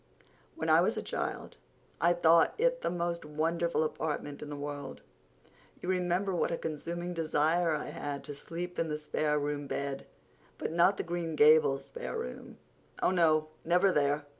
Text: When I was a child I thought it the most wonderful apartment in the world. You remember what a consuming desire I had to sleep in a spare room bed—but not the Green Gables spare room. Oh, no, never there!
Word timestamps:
When 0.55 0.67
I 0.67 0.81
was 0.81 0.97
a 0.97 1.03
child 1.03 1.57
I 2.01 2.13
thought 2.13 2.55
it 2.57 2.81
the 2.81 2.89
most 2.89 3.23
wonderful 3.23 3.83
apartment 3.83 4.41
in 4.41 4.49
the 4.49 4.55
world. 4.55 5.01
You 5.79 5.89
remember 5.89 6.33
what 6.33 6.49
a 6.49 6.57
consuming 6.57 7.13
desire 7.13 7.75
I 7.75 7.89
had 7.89 8.23
to 8.23 8.33
sleep 8.33 8.79
in 8.79 8.89
a 8.89 8.97
spare 8.97 9.37
room 9.37 9.67
bed—but 9.67 10.71
not 10.71 10.97
the 10.97 11.03
Green 11.03 11.35
Gables 11.35 11.85
spare 11.85 12.17
room. 12.17 12.57
Oh, 13.03 13.11
no, 13.11 13.49
never 13.63 13.91
there! 13.91 14.25